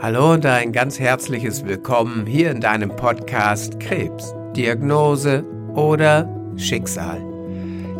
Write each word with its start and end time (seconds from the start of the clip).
Hallo 0.00 0.34
und 0.34 0.46
ein 0.46 0.70
ganz 0.70 1.00
herzliches 1.00 1.64
Willkommen 1.66 2.24
hier 2.24 2.52
in 2.52 2.60
deinem 2.60 2.94
Podcast 2.94 3.80
Krebs, 3.80 4.32
Diagnose 4.54 5.44
oder 5.74 6.28
Schicksal. 6.56 7.20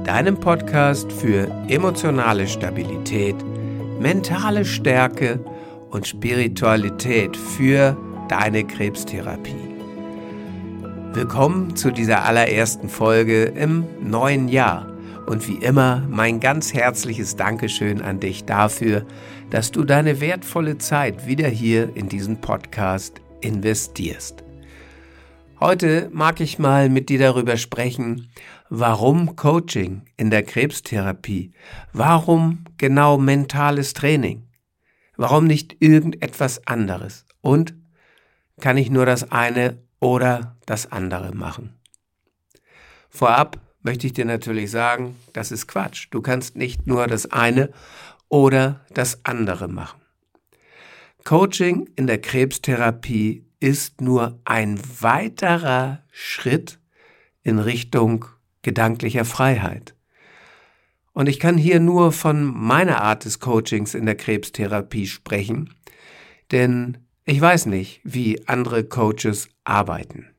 Deinem 0.04 0.38
Podcast 0.38 1.10
für 1.10 1.50
emotionale 1.66 2.46
Stabilität, 2.46 3.34
mentale 3.98 4.64
Stärke 4.64 5.40
und 5.90 6.06
Spiritualität 6.06 7.36
für 7.36 7.96
deine 8.28 8.62
Krebstherapie. 8.62 9.74
Willkommen 11.14 11.74
zu 11.74 11.90
dieser 11.90 12.24
allerersten 12.24 12.88
Folge 12.88 13.42
im 13.46 13.84
neuen 14.00 14.46
Jahr. 14.46 14.86
Und 15.28 15.46
wie 15.46 15.56
immer 15.56 16.06
mein 16.08 16.40
ganz 16.40 16.72
herzliches 16.72 17.36
Dankeschön 17.36 18.00
an 18.00 18.18
dich 18.18 18.46
dafür, 18.46 19.04
dass 19.50 19.70
du 19.70 19.84
deine 19.84 20.22
wertvolle 20.22 20.78
Zeit 20.78 21.26
wieder 21.26 21.48
hier 21.48 21.94
in 21.94 22.08
diesen 22.08 22.40
Podcast 22.40 23.20
investierst. 23.42 24.42
Heute 25.60 26.08
mag 26.14 26.40
ich 26.40 26.58
mal 26.58 26.88
mit 26.88 27.10
dir 27.10 27.18
darüber 27.18 27.58
sprechen, 27.58 28.30
warum 28.70 29.36
Coaching 29.36 30.00
in 30.16 30.30
der 30.30 30.44
Krebstherapie, 30.44 31.52
warum 31.92 32.64
genau 32.78 33.18
mentales 33.18 33.92
Training, 33.92 34.48
warum 35.18 35.46
nicht 35.46 35.76
irgendetwas 35.80 36.66
anderes 36.66 37.26
und 37.42 37.74
kann 38.62 38.78
ich 38.78 38.90
nur 38.90 39.04
das 39.04 39.30
eine 39.30 39.76
oder 40.00 40.56
das 40.64 40.90
andere 40.90 41.34
machen. 41.34 41.74
Vorab 43.10 43.67
möchte 43.82 44.06
ich 44.06 44.12
dir 44.12 44.24
natürlich 44.24 44.70
sagen, 44.70 45.16
das 45.32 45.52
ist 45.52 45.66
Quatsch. 45.66 46.08
Du 46.10 46.20
kannst 46.20 46.56
nicht 46.56 46.86
nur 46.86 47.06
das 47.06 47.30
eine 47.30 47.70
oder 48.28 48.84
das 48.92 49.24
andere 49.24 49.68
machen. 49.68 50.00
Coaching 51.24 51.88
in 51.96 52.06
der 52.06 52.20
Krebstherapie 52.20 53.44
ist 53.60 54.00
nur 54.00 54.40
ein 54.44 54.80
weiterer 55.00 56.02
Schritt 56.10 56.78
in 57.42 57.58
Richtung 57.58 58.24
gedanklicher 58.62 59.24
Freiheit. 59.24 59.94
Und 61.12 61.28
ich 61.28 61.40
kann 61.40 61.58
hier 61.58 61.80
nur 61.80 62.12
von 62.12 62.44
meiner 62.44 63.02
Art 63.02 63.24
des 63.24 63.40
Coachings 63.40 63.94
in 63.94 64.06
der 64.06 64.14
Krebstherapie 64.14 65.06
sprechen, 65.06 65.74
denn 66.52 66.98
ich 67.24 67.40
weiß 67.40 67.66
nicht, 67.66 68.00
wie 68.04 68.46
andere 68.46 68.84
Coaches 68.84 69.48
arbeiten. 69.64 70.30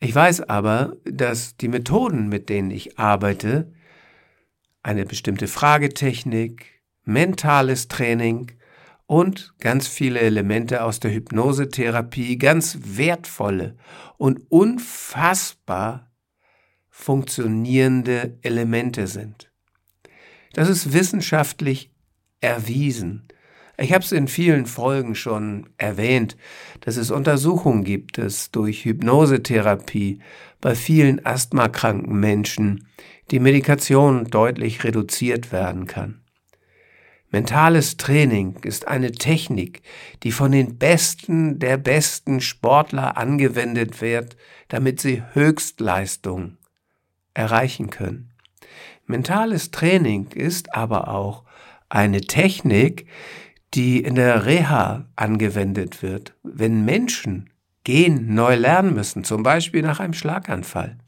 Ich 0.00 0.14
weiß 0.14 0.42
aber, 0.48 0.96
dass 1.04 1.58
die 1.58 1.68
Methoden, 1.68 2.28
mit 2.28 2.48
denen 2.48 2.70
ich 2.70 2.98
arbeite, 2.98 3.70
eine 4.82 5.04
bestimmte 5.04 5.46
Fragetechnik, 5.46 6.80
mentales 7.04 7.88
Training 7.88 8.52
und 9.06 9.54
ganz 9.58 9.88
viele 9.88 10.20
Elemente 10.20 10.84
aus 10.84 11.00
der 11.00 11.12
Hypnosetherapie, 11.12 12.38
ganz 12.38 12.78
wertvolle 12.82 13.76
und 14.16 14.50
unfassbar 14.50 16.10
funktionierende 16.88 18.38
Elemente 18.40 19.06
sind. 19.06 19.52
Das 20.54 20.68
ist 20.68 20.94
wissenschaftlich 20.94 21.92
erwiesen. 22.40 23.28
Ich 23.80 23.94
habe 23.94 24.04
es 24.04 24.12
in 24.12 24.28
vielen 24.28 24.66
Folgen 24.66 25.14
schon 25.14 25.70
erwähnt, 25.78 26.36
dass 26.82 26.98
es 26.98 27.10
Untersuchungen 27.10 27.82
gibt, 27.82 28.18
dass 28.18 28.50
durch 28.50 28.84
Hypnosetherapie 28.84 30.20
bei 30.60 30.74
vielen 30.74 31.24
asthmakranken 31.24 32.20
Menschen 32.20 32.86
die 33.30 33.40
Medikation 33.40 34.26
deutlich 34.26 34.84
reduziert 34.84 35.50
werden 35.50 35.86
kann. 35.86 36.20
Mentales 37.30 37.96
Training 37.96 38.56
ist 38.64 38.86
eine 38.86 39.12
Technik, 39.12 39.80
die 40.24 40.32
von 40.32 40.52
den 40.52 40.76
Besten 40.76 41.58
der 41.58 41.78
besten 41.78 42.42
Sportler 42.42 43.16
angewendet 43.16 44.02
wird, 44.02 44.36
damit 44.68 45.00
sie 45.00 45.22
Höchstleistung 45.32 46.58
erreichen 47.32 47.88
können. 47.88 48.32
Mentales 49.06 49.70
Training 49.70 50.26
ist 50.32 50.74
aber 50.74 51.08
auch 51.08 51.44
eine 51.88 52.20
Technik, 52.20 53.06
die 53.74 54.02
in 54.02 54.16
der 54.16 54.46
Reha 54.46 55.06
angewendet 55.16 56.02
wird, 56.02 56.34
wenn 56.42 56.84
Menschen 56.84 57.50
gehen 57.84 58.34
neu 58.34 58.56
lernen 58.56 58.94
müssen, 58.94 59.24
zum 59.24 59.42
Beispiel 59.42 59.82
nach 59.82 60.00
einem 60.00 60.12
Schlaganfall, 60.12 60.98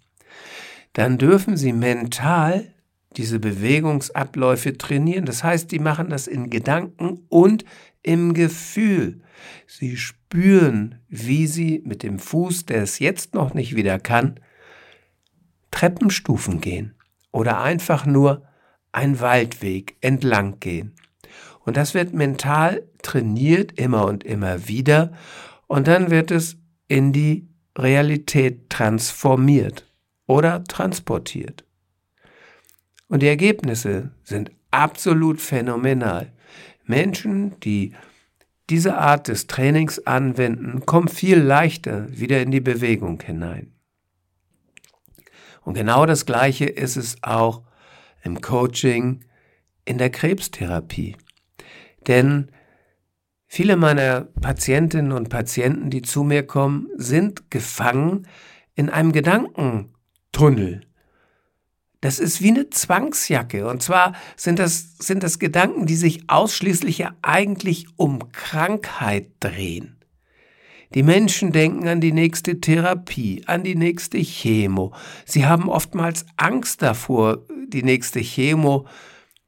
dann 0.92 1.18
dürfen 1.18 1.56
sie 1.56 1.72
mental 1.72 2.72
diese 3.16 3.38
Bewegungsabläufe 3.38 4.78
trainieren. 4.78 5.26
Das 5.26 5.44
heißt, 5.44 5.70
die 5.70 5.78
machen 5.78 6.08
das 6.08 6.26
in 6.26 6.50
Gedanken 6.50 7.24
und 7.28 7.64
im 8.02 8.34
Gefühl. 8.34 9.20
Sie 9.66 9.96
spüren, 9.96 11.00
wie 11.08 11.46
sie 11.46 11.82
mit 11.84 12.02
dem 12.02 12.18
Fuß, 12.18 12.66
der 12.66 12.82
es 12.82 12.98
jetzt 12.98 13.34
noch 13.34 13.54
nicht 13.54 13.76
wieder 13.76 13.98
kann, 13.98 14.40
Treppenstufen 15.70 16.60
gehen 16.60 16.94
oder 17.32 17.60
einfach 17.62 18.06
nur 18.06 18.46
einen 18.92 19.20
Waldweg 19.20 19.96
entlang 20.00 20.60
gehen. 20.60 20.94
Und 21.64 21.76
das 21.76 21.94
wird 21.94 22.12
mental 22.12 22.82
trainiert 23.02 23.78
immer 23.78 24.06
und 24.06 24.24
immer 24.24 24.68
wieder. 24.68 25.12
Und 25.66 25.88
dann 25.88 26.10
wird 26.10 26.30
es 26.30 26.56
in 26.88 27.12
die 27.12 27.48
Realität 27.76 28.68
transformiert 28.68 29.86
oder 30.26 30.64
transportiert. 30.64 31.64
Und 33.08 33.22
die 33.22 33.28
Ergebnisse 33.28 34.10
sind 34.24 34.50
absolut 34.70 35.40
phänomenal. 35.40 36.32
Menschen, 36.84 37.58
die 37.60 37.94
diese 38.70 38.96
Art 38.96 39.28
des 39.28 39.46
Trainings 39.46 40.06
anwenden, 40.06 40.86
kommen 40.86 41.08
viel 41.08 41.38
leichter 41.38 42.06
wieder 42.10 42.40
in 42.40 42.50
die 42.50 42.60
Bewegung 42.60 43.20
hinein. 43.20 43.72
Und 45.62 45.74
genau 45.74 46.06
das 46.06 46.26
Gleiche 46.26 46.64
ist 46.64 46.96
es 46.96 47.16
auch 47.22 47.62
im 48.22 48.40
Coaching, 48.40 49.24
in 49.84 49.98
der 49.98 50.10
Krebstherapie. 50.10 51.16
Denn 52.06 52.50
viele 53.46 53.76
meiner 53.76 54.22
Patientinnen 54.22 55.12
und 55.12 55.28
Patienten, 55.28 55.90
die 55.90 56.02
zu 56.02 56.22
mir 56.22 56.44
kommen, 56.44 56.88
sind 56.96 57.50
gefangen 57.50 58.26
in 58.74 58.88
einem 58.88 59.12
Gedankentunnel. 59.12 60.82
Das 62.02 62.18
ist 62.18 62.42
wie 62.42 62.50
eine 62.50 62.68
Zwangsjacke. 62.68 63.68
Und 63.68 63.82
zwar 63.82 64.14
sind 64.36 64.58
das, 64.58 64.98
sind 64.98 65.22
das 65.22 65.38
Gedanken, 65.38 65.86
die 65.86 65.94
sich 65.94 66.28
ausschließlich 66.28 66.98
ja 66.98 67.14
eigentlich 67.22 67.86
um 67.96 68.32
Krankheit 68.32 69.30
drehen. 69.38 69.98
Die 70.94 71.04
Menschen 71.04 71.52
denken 71.52 71.88
an 71.88 72.00
die 72.00 72.12
nächste 72.12 72.60
Therapie, 72.60 73.44
an 73.46 73.62
die 73.62 73.76
nächste 73.76 74.18
Chemo. 74.18 74.92
Sie 75.24 75.46
haben 75.46 75.68
oftmals 75.68 76.26
Angst 76.36 76.82
davor, 76.82 77.46
die 77.68 77.82
nächste 77.82 78.20
Chemo 78.20 78.86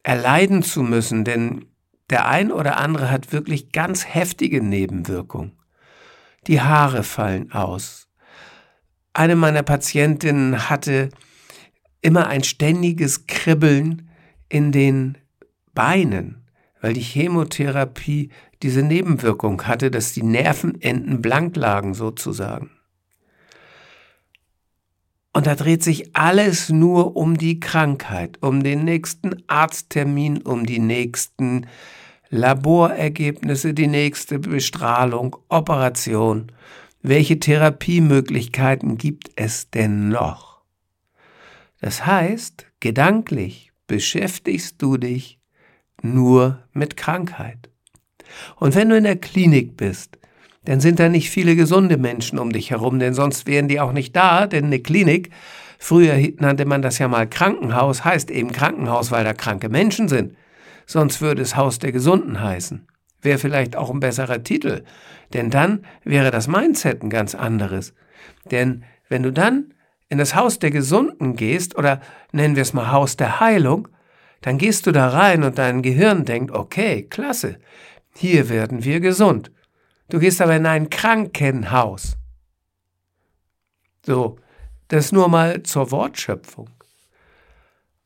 erleiden 0.03 0.63
zu 0.63 0.83
müssen, 0.83 1.25
denn 1.25 1.67
der 2.11 2.29
ein 2.29 2.53
oder 2.53 2.77
andere 2.77 3.11
hat 3.11 3.33
wirklich 3.33 3.73
ganz 3.73 4.07
heftige 4.07 4.63
Nebenwirkungen. 4.63 5.53
Die 6.47 6.61
Haare 6.61 7.03
fallen 7.03 7.53
aus. 7.53 8.09
Eine 9.13 9.37
meiner 9.37 9.63
Patientinnen 9.63 10.69
hatte 10.69 11.09
immer 12.03 12.27
ein 12.27 12.45
ständiges 12.45 13.27
Kribbeln 13.27 14.11
in 14.49 14.73
den 14.73 15.17
Beinen, 15.73 16.47
weil 16.81 16.93
die 16.93 17.01
Chemotherapie 17.01 18.31
diese 18.63 18.83
Nebenwirkung 18.83 19.67
hatte, 19.67 19.91
dass 19.91 20.13
die 20.13 20.23
Nervenenden 20.23 21.23
blank 21.23 21.57
lagen 21.57 21.95
sozusagen. 21.95 22.74
Und 25.35 25.49
da 25.49 25.57
dreht 25.57 25.83
sich 25.83 26.17
alles 26.17 26.71
nur 26.71 27.17
um 27.17 27.37
die 27.37 27.59
Krankheit, 27.59 28.39
um 28.41 28.63
den 28.63 28.85
nächsten 28.85 29.43
Arzttermin, 29.49 30.41
um 30.43 30.65
die 30.65 30.79
nächsten 30.79 31.67
Laborergebnisse, 32.31 33.75
die 33.75 33.89
nächste 33.89 34.39
Bestrahlung, 34.39 35.37
Operation. 35.49 36.53
Welche 37.03 37.41
Therapiemöglichkeiten 37.41 38.97
gibt 38.97 39.33
es 39.35 39.69
denn 39.71 40.09
noch? 40.09 40.63
Das 41.81 42.07
heißt, 42.07 42.67
gedanklich 42.79 43.73
beschäftigst 43.89 44.81
du 44.81 44.97
dich 44.99 45.41
nur 46.01 46.63
mit 46.73 46.97
Krankheit. 46.97 47.71
Und 48.57 48.77
wenn 48.77 48.89
du 48.89 48.97
in 48.97 49.05
der 49.05 49.17
Klinik 49.17 49.77
bist, 49.77 50.17
dann 50.65 50.81
sind 50.81 50.99
da 50.99 51.09
nicht 51.09 51.31
viele 51.31 51.57
gesunde 51.57 51.97
Menschen 51.97 52.39
um 52.39 52.53
dich 52.53 52.71
herum, 52.71 52.99
denn 52.99 53.15
sonst 53.15 53.47
wären 53.47 53.69
die 53.69 53.81
auch 53.81 53.93
nicht 53.93 54.17
da, 54.17 54.47
denn 54.47 54.67
eine 54.67 54.81
Klinik, 54.81 55.31
früher 55.79 56.17
nannte 56.39 56.65
man 56.65 56.83
das 56.83 56.99
ja 56.99 57.09
mal 57.09 57.29
Krankenhaus, 57.29 58.05
heißt 58.05 58.31
eben 58.31 58.53
Krankenhaus, 58.53 59.11
weil 59.11 59.25
da 59.25 59.35
kranke 59.35 59.69
Menschen 59.69 60.09
sind. 60.09 60.37
Sonst 60.87 61.21
würde 61.21 61.43
es 61.43 61.57
Haus 61.57 61.79
der 61.79 61.93
Gesunden 61.93 62.41
heißen. 62.41 62.87
Wäre 63.23 63.39
vielleicht 63.39 63.77
auch 63.77 63.91
ein 63.91 64.01
besserer 64.01 64.43
Titel, 64.43 64.85
denn 65.33 65.51
dann 65.51 65.85
wäre 66.05 66.31
das 66.31 66.47
Mindset 66.47 67.03
ein 67.03 67.11
ganz 67.11 67.35
anderes. 67.35 67.95
Denn 68.51 68.85
wenn 69.09 69.23
du 69.23 69.33
dann 69.33 69.73
in 70.09 70.19
das 70.19 70.35
Haus 70.35 70.59
der 70.59 70.71
Gesunden 70.71 71.35
gehst, 71.37 71.77
oder 71.77 72.01
nennen 72.33 72.57
wir 72.57 72.63
es 72.63 72.75
mal 72.75 72.93
Haus 72.93 73.17
der 73.17 73.41
Heilung, 73.41 73.89
dann 74.43 74.59
gehst 74.59 74.87
du 74.87 74.93
da 74.93 75.09
rein 75.09 75.43
und 75.43 75.59
dein 75.59 75.81
Gehirn 75.81 76.27
denkt, 76.27 76.51
okay, 76.51 77.03
klasse, 77.03 77.57
hier 78.15 78.51
werden 78.51 78.85
wir 78.85 79.01
gesund. 79.01 79.51
Du 80.09 80.19
gehst 80.19 80.41
aber 80.41 80.57
in 80.57 80.67
ein 80.67 80.91
Krankenhaus. 80.91 82.17
So, 84.05 84.39
das 84.89 85.13
nur 85.13 85.29
mal 85.29 85.63
zur 85.63 85.91
Wortschöpfung. 85.91 86.69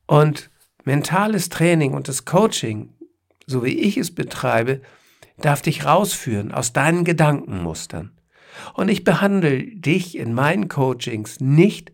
Und 0.07 0.51
mentales 0.85 1.49
Training 1.49 1.93
und 1.93 2.09
das 2.09 2.25
Coaching, 2.25 2.95
so 3.47 3.65
wie 3.65 3.79
ich 3.79 3.97
es 3.97 4.15
betreibe, 4.15 4.81
darf 5.39 5.63
dich 5.63 5.85
rausführen 5.85 6.53
aus 6.53 6.73
deinen 6.73 7.05
Gedankenmustern. 7.05 8.13
Und 8.75 8.89
ich 8.89 9.05
behandle 9.05 9.65
dich 9.65 10.17
in 10.17 10.35
meinen 10.35 10.69
Coachings 10.69 11.41
nicht 11.41 11.93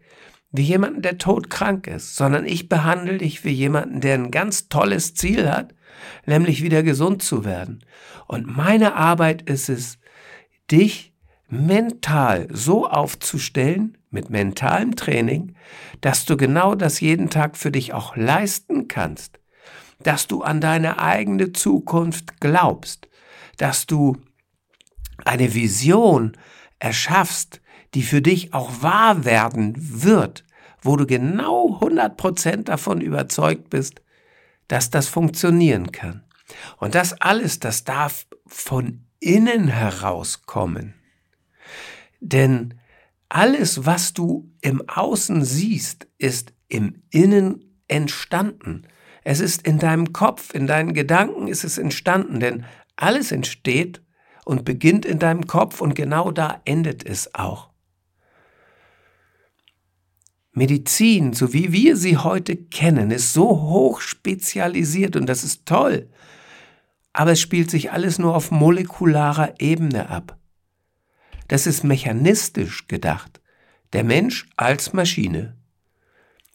wie 0.57 0.63
jemanden, 0.63 1.03
der 1.03 1.19
todkrank 1.19 1.89
ist, 1.89 2.15
sondern 2.15 2.47
ich 2.47 2.69
behandle 2.69 3.19
dich 3.19 3.45
wie 3.45 3.51
jemanden, 3.51 4.01
der 4.01 4.15
ein 4.15 4.31
ganz 4.31 4.69
tolles 4.69 5.17
Ziel 5.17 5.51
hat, 5.51 5.75
nämlich 6.27 6.63
wieder 6.63 6.85
gesund 6.85 7.25
zu 7.25 7.45
werden. 7.45 7.85
Und 8.29 8.47
meine 8.47 8.95
Arbeit 8.95 9.43
ist 9.43 9.69
es, 9.69 9.99
dich 10.71 11.13
mental 11.49 12.47
so 12.53 12.87
aufzustellen, 12.87 13.99
mit 14.11 14.31
mentalem 14.31 14.95
Training, 14.95 15.57
dass 16.01 16.25
du 16.25 16.37
genau 16.37 16.77
das 16.77 17.01
jeden 17.01 17.31
Tag 17.31 17.57
für 17.57 17.73
dich 17.73 17.93
auch 17.93 18.15
leisten 18.15 18.87
kannst, 18.87 19.41
dass 20.05 20.29
du 20.29 20.43
an 20.43 20.61
deine 20.61 21.01
eigene 21.01 21.51
Zukunft 21.51 22.41
glaubst, 22.41 23.09
dass 23.57 23.87
du 23.87 24.19
eine 25.25 25.53
Vision 25.53 26.37
erschaffst, 26.79 27.61
die 27.95 28.03
für 28.03 28.23
dich 28.23 28.53
auch 28.55 28.83
wahr 28.83 29.25
werden 29.25 29.75
wird, 29.77 30.45
wo 30.83 30.97
du 30.97 31.07
genau 31.07 31.79
100% 31.81 32.65
davon 32.65 33.01
überzeugt 33.01 33.71
bist, 33.71 34.03
dass 34.69 34.91
das 34.91 35.09
funktionieren 35.09 35.93
kann. 35.93 36.25
Und 36.79 36.95
das 36.95 37.21
alles, 37.21 37.59
das 37.59 37.85
darf 37.85 38.27
von 38.47 39.05
innen 39.21 39.69
herauskommen. 39.69 40.95
Denn 42.21 42.75
alles, 43.29 43.87
was 43.87 44.13
du 44.13 44.51
im 44.61 44.87
Außen 44.89 45.45
siehst, 45.45 46.07
ist 46.19 46.53
im 46.69 47.03
Innen 47.11 47.65
entstanden. 47.89 48.87
Es 49.23 49.41
ist 49.41 49.67
in 49.67 49.79
deinem 49.79 50.13
Kopf, 50.13 50.55
in 50.55 50.67
deinen 50.67 50.93
Gedanken 50.93 51.49
ist 51.49 51.65
es 51.65 51.79
entstanden, 51.79 52.41
denn 52.41 52.65
alles 52.97 53.33
entsteht 53.33 54.03
und 54.45 54.65
beginnt 54.65 55.07
in 55.07 55.19
deinem 55.19 55.47
Kopf 55.47 55.81
und 55.81 55.95
genau 55.95 56.31
da 56.31 56.61
endet 56.65 57.05
es 57.05 57.35
auch. 57.35 57.74
Medizin, 60.55 61.33
so 61.33 61.53
wie 61.53 61.73
wir 61.73 61.97
sie 61.97 62.17
heute 62.17 62.57
kennen, 62.57 63.11
ist 63.11 63.33
so 63.33 63.49
hoch 63.49 64.01
spezialisiert 64.01 65.17
und 65.17 65.27
das 65.27 65.43
ist 65.43 65.67
toll. 65.67 66.09
Aber 67.13 67.33
es 67.33 67.41
spielt 67.41 67.71
sich 67.71 67.93
alles 67.93 68.19
nur 68.19 68.35
auf 68.35 68.51
molekularer 68.51 69.55
Ebene 69.59 70.09
ab. 70.09 70.39
Das 71.49 71.67
ist 71.67 71.85
mechanistisch 71.85 72.87
gedacht. 72.87 73.41
Der 73.93 74.05
Mensch 74.05 74.49
als 74.57 74.93
Maschine. 74.93 75.57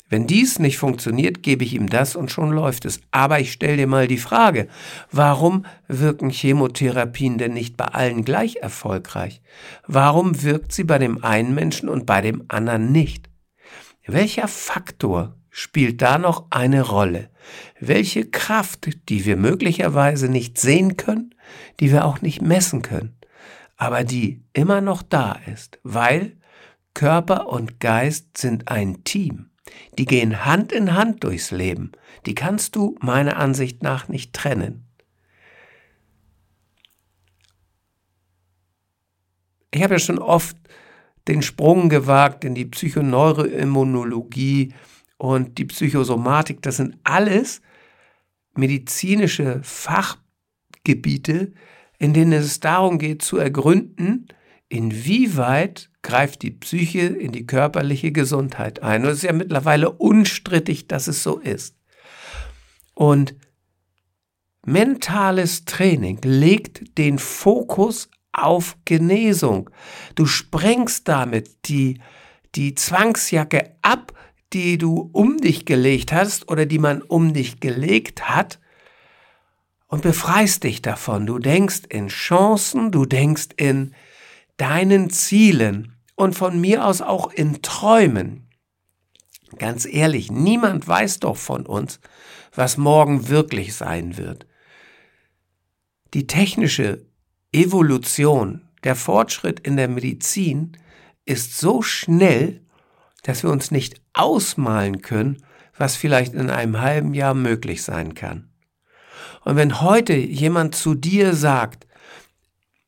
Wenn 0.09 0.25
dies 0.25 0.57
nicht 0.57 0.79
funktioniert, 0.79 1.43
gebe 1.43 1.63
ich 1.63 1.75
ihm 1.75 1.87
das 1.87 2.15
und 2.15 2.31
schon 2.31 2.49
läuft 2.49 2.85
es. 2.85 2.99
Aber 3.11 3.39
ich 3.39 3.51
stelle 3.51 3.77
dir 3.77 3.87
mal 3.87 4.07
die 4.07 4.17
Frage, 4.17 4.67
warum 5.11 5.65
wirken 5.87 6.31
Chemotherapien 6.31 7.37
denn 7.37 7.53
nicht 7.53 7.77
bei 7.77 7.85
allen 7.85 8.25
gleich 8.25 8.55
erfolgreich? 8.55 9.41
Warum 9.85 10.41
wirkt 10.41 10.71
sie 10.71 10.83
bei 10.83 10.97
dem 10.97 11.23
einen 11.23 11.53
Menschen 11.53 11.89
und 11.89 12.07
bei 12.07 12.21
dem 12.21 12.45
anderen 12.47 12.91
nicht? 12.91 13.28
Welcher 14.11 14.47
Faktor 14.47 15.35
spielt 15.51 16.01
da 16.01 16.17
noch 16.17 16.47
eine 16.49 16.81
Rolle? 16.81 17.29
Welche 17.79 18.27
Kraft, 18.27 18.89
die 19.07 19.23
wir 19.25 19.37
möglicherweise 19.37 20.29
nicht 20.29 20.57
sehen 20.57 20.97
können, 20.97 21.35
die 21.79 21.91
wir 21.91 22.05
auch 22.05 22.21
nicht 22.21 22.41
messen 22.41 22.81
können, 22.81 23.15
aber 23.77 24.03
die 24.03 24.43
immer 24.53 24.81
noch 24.81 25.03
da 25.03 25.33
ist, 25.45 25.77
weil 25.83 26.37
Körper 26.95 27.49
und 27.49 27.79
Geist 27.79 28.37
sind 28.37 28.67
ein 28.67 29.03
Team. 29.03 29.51
Die 29.99 30.05
gehen 30.05 30.43
Hand 30.43 30.71
in 30.71 30.95
Hand 30.95 31.23
durchs 31.23 31.51
Leben. 31.51 31.91
Die 32.25 32.33
kannst 32.33 32.75
du 32.75 32.95
meiner 33.01 33.37
Ansicht 33.37 33.83
nach 33.83 34.07
nicht 34.07 34.33
trennen. 34.33 34.87
Ich 39.71 39.83
habe 39.83 39.93
ja 39.93 39.99
schon 39.99 40.17
oft 40.17 40.57
den 41.29 41.43
Sprung 41.43 41.89
gewagt 41.89 42.43
in 42.43 42.55
die 42.55 42.65
Psychoneuroimmunologie 42.65 44.73
und 45.17 45.59
die 45.59 45.65
Psychosomatik. 45.65 46.63
Das 46.63 46.77
sind 46.77 46.97
alles 47.03 47.61
medizinische 48.55 49.61
Fachgebiete, 49.63 51.53
in 51.99 52.13
denen 52.13 52.33
es 52.33 52.59
darum 52.59 52.97
geht 52.97 53.21
zu 53.21 53.37
ergründen, 53.37 54.27
inwieweit 54.69 55.91
greift 56.01 56.41
die 56.41 56.51
Psyche 56.51 57.01
in 57.01 57.31
die 57.31 57.45
körperliche 57.45 58.11
Gesundheit 58.11 58.81
ein. 58.81 59.03
Und 59.03 59.09
es 59.09 59.17
ist 59.17 59.23
ja 59.23 59.33
mittlerweile 59.33 59.91
unstrittig, 59.91 60.87
dass 60.87 61.07
es 61.07 61.21
so 61.21 61.37
ist. 61.37 61.75
Und 62.95 63.35
mentales 64.65 65.65
Training 65.65 66.19
legt 66.23 66.97
den 66.97 67.19
Fokus 67.19 68.09
auf 68.31 68.77
Genesung. 68.85 69.69
Du 70.15 70.25
sprengst 70.25 71.07
damit 71.07 71.67
die, 71.69 71.99
die 72.55 72.75
Zwangsjacke 72.75 73.75
ab, 73.81 74.13
die 74.53 74.77
du 74.77 75.09
um 75.13 75.37
dich 75.37 75.65
gelegt 75.65 76.11
hast 76.11 76.49
oder 76.49 76.65
die 76.65 76.79
man 76.79 77.01
um 77.01 77.33
dich 77.33 77.59
gelegt 77.59 78.29
hat 78.29 78.59
und 79.87 80.01
befreist 80.01 80.63
dich 80.63 80.81
davon. 80.81 81.25
Du 81.25 81.39
denkst 81.39 81.81
in 81.89 82.07
Chancen, 82.07 82.91
du 82.91 83.05
denkst 83.05 83.49
in 83.57 83.93
deinen 84.57 85.09
Zielen 85.09 85.95
und 86.15 86.35
von 86.35 86.59
mir 86.59 86.85
aus 86.85 87.01
auch 87.01 87.31
in 87.31 87.61
Träumen. 87.61 88.47
Ganz 89.57 89.85
ehrlich, 89.85 90.31
niemand 90.31 90.87
weiß 90.87 91.19
doch 91.19 91.37
von 91.37 91.65
uns, 91.65 91.99
was 92.53 92.77
morgen 92.77 93.29
wirklich 93.29 93.75
sein 93.75 94.17
wird. 94.17 94.45
Die 96.13 96.27
technische 96.27 97.05
Evolution, 97.51 98.67
der 98.83 98.95
Fortschritt 98.95 99.59
in 99.59 99.77
der 99.77 99.87
Medizin 99.87 100.77
ist 101.25 101.57
so 101.57 101.81
schnell, 101.81 102.61
dass 103.23 103.43
wir 103.43 103.49
uns 103.49 103.71
nicht 103.71 104.01
ausmalen 104.13 105.01
können, 105.01 105.43
was 105.77 105.95
vielleicht 105.95 106.33
in 106.33 106.49
einem 106.49 106.79
halben 106.79 107.13
Jahr 107.13 107.33
möglich 107.33 107.83
sein 107.83 108.13
kann. 108.13 108.49
Und 109.43 109.55
wenn 109.55 109.81
heute 109.81 110.13
jemand 110.13 110.75
zu 110.75 110.95
dir 110.95 111.33
sagt, 111.33 111.87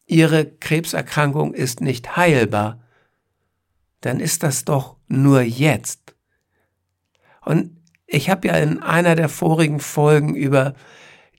Ihre 0.05 0.45
Krebserkrankung 0.45 1.53
ist 1.53 1.79
nicht 1.79 2.17
heilbar, 2.17 2.83
dann 4.01 4.19
ist 4.19 4.43
das 4.43 4.65
doch 4.65 4.97
nur 5.07 5.41
jetzt. 5.41 6.15
Und 7.45 7.77
ich 8.07 8.29
habe 8.29 8.49
ja 8.49 8.55
in 8.55 8.79
einer 8.83 9.15
der 9.15 9.29
vorigen 9.29 9.79
Folgen 9.79 10.35
über 10.35 10.75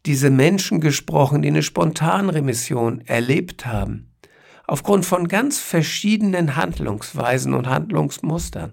diese 0.07 0.31
Menschen 0.31 0.81
gesprochen, 0.81 1.43
die 1.43 1.49
eine 1.49 1.63
Spontanremission 1.63 3.03
erlebt 3.03 3.67
haben, 3.67 4.13
aufgrund 4.67 5.07
von 5.07 5.29
ganz 5.29 5.59
verschiedenen 5.59 6.57
Handlungsweisen 6.57 7.55
und 7.55 7.69
Handlungsmustern. 7.69 8.73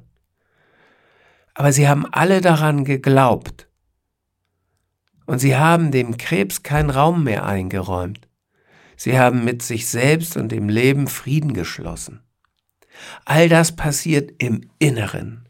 Aber 1.54 1.72
sie 1.72 1.88
haben 1.88 2.06
alle 2.12 2.42
daran 2.42 2.86
geglaubt. 2.86 3.68
Und 5.26 5.40
sie 5.40 5.56
haben 5.56 5.92
dem 5.92 6.18
Krebs 6.18 6.64
keinen 6.64 6.90
Raum 6.90 7.24
mehr 7.24 7.46
eingeräumt. 7.46 8.28
Sie 8.96 9.20
haben 9.20 9.44
mit 9.44 9.62
sich 9.62 9.88
selbst 9.88 10.38
und 10.38 10.52
dem 10.52 10.70
Leben 10.70 11.08
Frieden 11.08 11.54
geschlossen. 11.54 12.24
All 13.26 13.48
das 13.48 13.76
passiert 13.76 14.32
im 14.40 14.70
Inneren. 14.80 15.48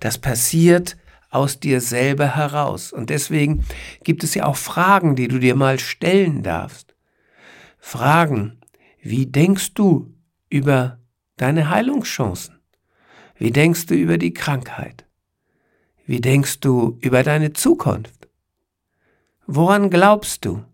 Das 0.00 0.18
passiert 0.18 0.96
aus 1.30 1.60
dir 1.60 1.80
selber 1.80 2.36
heraus. 2.36 2.92
Und 2.92 3.10
deswegen 3.10 3.64
gibt 4.02 4.24
es 4.24 4.34
ja 4.34 4.46
auch 4.46 4.56
Fragen, 4.56 5.16
die 5.16 5.28
du 5.28 5.38
dir 5.38 5.54
mal 5.54 5.78
stellen 5.78 6.42
darfst. 6.42 6.94
Fragen, 7.78 8.58
wie 9.00 9.26
denkst 9.26 9.74
du 9.74 10.14
über 10.48 10.98
deine 11.36 11.70
Heilungschancen? 11.70 12.58
Wie 13.36 13.52
denkst 13.52 13.86
du 13.86 13.94
über 13.94 14.18
die 14.18 14.34
Krankheit? 14.34 15.04
Wie 16.06 16.20
denkst 16.20 16.60
du 16.60 16.98
über 17.00 17.22
deine 17.22 17.52
Zukunft? 17.52 18.28
Woran 19.46 19.90
glaubst 19.90 20.44
du? 20.44 20.64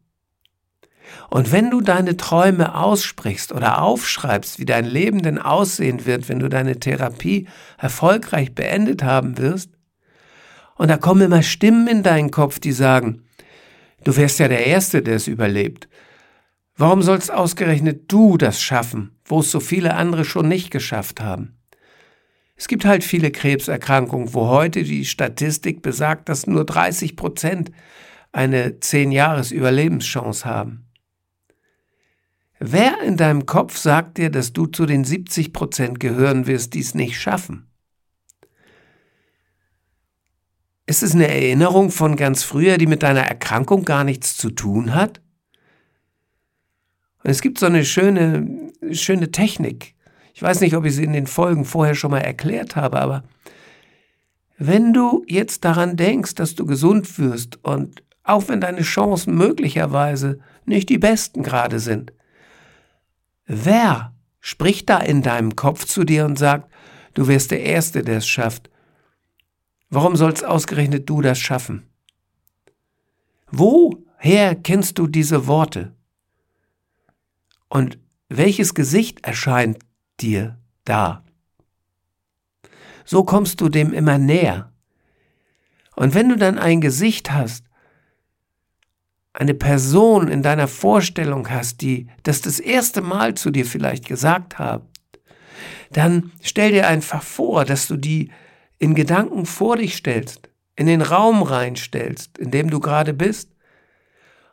Und 1.28 1.52
wenn 1.52 1.70
du 1.70 1.80
deine 1.80 2.16
Träume 2.16 2.74
aussprichst 2.74 3.52
oder 3.52 3.82
aufschreibst, 3.82 4.58
wie 4.58 4.64
dein 4.64 4.84
Leben 4.84 5.22
denn 5.22 5.38
aussehen 5.38 6.06
wird, 6.06 6.28
wenn 6.28 6.38
du 6.38 6.48
deine 6.48 6.78
Therapie 6.80 7.48
erfolgreich 7.78 8.54
beendet 8.54 9.02
haben 9.02 9.38
wirst, 9.38 9.70
und 10.76 10.88
da 10.88 10.96
kommen 10.96 11.22
immer 11.22 11.42
Stimmen 11.42 11.86
in 11.86 12.02
deinen 12.02 12.30
Kopf, 12.30 12.58
die 12.58 12.72
sagen, 12.72 13.22
du 14.04 14.16
wärst 14.16 14.38
ja 14.38 14.48
der 14.48 14.66
Erste, 14.66 15.02
der 15.02 15.16
es 15.16 15.28
überlebt. 15.28 15.88
Warum 16.76 17.02
sollst 17.02 17.32
ausgerechnet 17.32 18.10
du 18.10 18.36
das 18.36 18.60
schaffen, 18.60 19.16
wo 19.24 19.40
es 19.40 19.50
so 19.50 19.60
viele 19.60 19.94
andere 19.94 20.24
schon 20.24 20.48
nicht 20.48 20.70
geschafft 20.70 21.20
haben? 21.20 21.56
Es 22.56 22.68
gibt 22.68 22.84
halt 22.84 23.04
viele 23.04 23.30
Krebserkrankungen, 23.30 24.32
wo 24.34 24.48
heute 24.48 24.84
die 24.84 25.04
Statistik 25.04 25.82
besagt, 25.82 26.28
dass 26.28 26.46
nur 26.46 26.64
30 26.64 27.16
Prozent 27.16 27.70
eine 28.32 28.70
10-Jahres-Überlebenschance 28.70 30.44
haben. 30.44 30.86
Wer 32.58 33.02
in 33.02 33.16
deinem 33.16 33.46
Kopf 33.46 33.76
sagt 33.76 34.18
dir, 34.18 34.30
dass 34.30 34.52
du 34.52 34.66
zu 34.66 34.86
den 34.86 35.04
70 35.04 35.52
Prozent 35.52 36.00
gehören 36.00 36.46
wirst, 36.46 36.74
die 36.74 36.80
es 36.80 36.94
nicht 36.94 37.20
schaffen? 37.20 37.68
Ist 40.86 41.02
es 41.02 41.14
eine 41.14 41.28
Erinnerung 41.28 41.90
von 41.90 42.16
ganz 42.16 42.42
früher, 42.42 42.76
die 42.76 42.86
mit 42.86 43.02
deiner 43.02 43.22
Erkrankung 43.22 43.84
gar 43.84 44.04
nichts 44.04 44.36
zu 44.36 44.50
tun 44.50 44.94
hat? 44.94 45.20
Und 47.22 47.30
es 47.30 47.40
gibt 47.40 47.58
so 47.58 47.66
eine 47.66 47.84
schöne, 47.86 48.70
schöne 48.92 49.30
Technik. 49.30 49.94
Ich 50.34 50.42
weiß 50.42 50.60
nicht, 50.60 50.76
ob 50.76 50.84
ich 50.84 50.94
sie 50.94 51.04
in 51.04 51.14
den 51.14 51.26
Folgen 51.26 51.64
vorher 51.64 51.94
schon 51.94 52.10
mal 52.10 52.18
erklärt 52.18 52.76
habe, 52.76 53.00
aber 53.00 53.24
wenn 54.58 54.92
du 54.92 55.24
jetzt 55.26 55.64
daran 55.64 55.96
denkst, 55.96 56.34
dass 56.34 56.54
du 56.54 56.66
gesund 56.66 57.18
wirst 57.18 57.64
und 57.64 58.02
auch 58.22 58.48
wenn 58.48 58.60
deine 58.60 58.82
Chancen 58.82 59.34
möglicherweise 59.36 60.38
nicht 60.64 60.88
die 60.88 60.98
besten 60.98 61.42
gerade 61.42 61.78
sind, 61.78 62.12
wer 63.46 64.14
spricht 64.40 64.90
da 64.90 64.98
in 64.98 65.22
deinem 65.22 65.56
Kopf 65.56 65.86
zu 65.86 66.04
dir 66.04 66.24
und 66.24 66.38
sagt, 66.38 66.70
du 67.14 67.26
wärst 67.26 67.50
der 67.50 67.62
Erste, 67.62 68.02
der 68.02 68.18
es 68.18 68.26
schafft? 68.26 68.70
Warum 69.94 70.16
sollst 70.16 70.44
ausgerechnet 70.44 71.08
du 71.08 71.22
das 71.22 71.38
schaffen? 71.38 71.88
Woher 73.48 74.56
kennst 74.56 74.98
du 74.98 75.06
diese 75.06 75.46
Worte? 75.46 75.94
Und 77.68 78.00
welches 78.28 78.74
Gesicht 78.74 79.24
erscheint 79.24 79.78
dir 80.20 80.58
da? 80.84 81.24
So 83.04 83.22
kommst 83.22 83.60
du 83.60 83.68
dem 83.68 83.92
immer 83.92 84.18
näher. 84.18 84.72
Und 85.94 86.14
wenn 86.14 86.28
du 86.28 86.36
dann 86.36 86.58
ein 86.58 86.80
Gesicht 86.80 87.30
hast, 87.30 87.64
eine 89.32 89.54
Person 89.54 90.26
in 90.26 90.42
deiner 90.42 90.66
Vorstellung 90.66 91.50
hast, 91.50 91.82
die 91.82 92.08
das 92.24 92.40
das 92.40 92.58
erste 92.58 93.00
Mal 93.00 93.34
zu 93.34 93.52
dir 93.52 93.64
vielleicht 93.64 94.06
gesagt 94.06 94.58
hat, 94.58 94.82
dann 95.92 96.32
stell 96.40 96.72
dir 96.72 96.88
einfach 96.88 97.22
vor, 97.22 97.64
dass 97.64 97.86
du 97.86 97.96
die 97.96 98.32
in 98.78 98.94
Gedanken 98.94 99.46
vor 99.46 99.76
dich 99.76 99.96
stellst, 99.96 100.50
in 100.76 100.86
den 100.86 101.02
Raum 101.02 101.42
reinstellst, 101.42 102.38
in 102.38 102.50
dem 102.50 102.70
du 102.70 102.80
gerade 102.80 103.14
bist. 103.14 103.50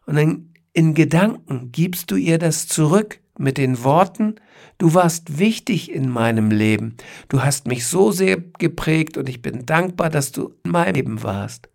Und 0.06 0.16
dann 0.16 0.54
in 0.74 0.94
Gedanken 0.94 1.72
gibst 1.72 2.12
du 2.12 2.16
ihr 2.16 2.38
das 2.38 2.68
zurück 2.68 3.20
mit 3.38 3.58
den 3.58 3.84
Worten, 3.84 4.36
du 4.78 4.94
warst 4.94 5.40
wichtig 5.40 5.92
in 5.92 6.10
meinem 6.10 6.52
Leben, 6.52 6.96
du 7.28 7.44
hast 7.44 7.68
mich 7.68 7.88
so 7.88 8.12
sehr 8.12 8.38
geprägt 8.38 9.18
und 9.18 9.28
ich 9.28 9.42
bin 9.42 9.66
dankbar, 9.66 10.10
dass 10.10 10.32
du 10.32 10.54
in 10.64 10.72
meinem 10.72 10.96
Leben 10.96 11.24
warst. 11.24 11.70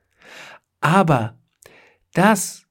Aber 0.80 1.38
das, 2.14 2.66